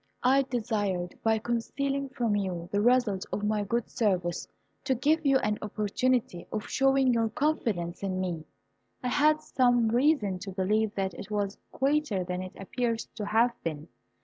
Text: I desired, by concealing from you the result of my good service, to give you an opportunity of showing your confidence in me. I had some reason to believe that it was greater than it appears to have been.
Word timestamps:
I 0.23 0.41
desired, 0.41 1.13
by 1.21 1.37
concealing 1.37 2.09
from 2.09 2.35
you 2.35 2.67
the 2.71 2.81
result 2.81 3.23
of 3.31 3.43
my 3.43 3.63
good 3.63 3.87
service, 3.87 4.47
to 4.83 4.95
give 4.95 5.23
you 5.23 5.37
an 5.37 5.59
opportunity 5.61 6.47
of 6.51 6.67
showing 6.67 7.13
your 7.13 7.29
confidence 7.29 8.01
in 8.01 8.19
me. 8.19 8.45
I 9.03 9.09
had 9.09 9.41
some 9.41 9.89
reason 9.89 10.39
to 10.39 10.49
believe 10.49 10.95
that 10.95 11.13
it 11.13 11.29
was 11.29 11.59
greater 11.71 12.23
than 12.23 12.41
it 12.41 12.53
appears 12.57 13.05
to 13.13 13.27
have 13.27 13.51
been. 13.63 13.89